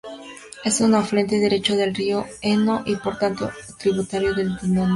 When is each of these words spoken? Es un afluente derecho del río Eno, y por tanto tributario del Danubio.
Es 0.65 0.81
un 0.81 0.95
afluente 0.95 1.37
derecho 1.37 1.75
del 1.75 1.93
río 1.93 2.25
Eno, 2.41 2.81
y 2.87 2.95
por 2.95 3.19
tanto 3.19 3.51
tributario 3.77 4.33
del 4.33 4.55
Danubio. 4.57 4.89